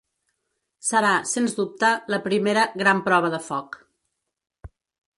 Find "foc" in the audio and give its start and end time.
3.53-3.81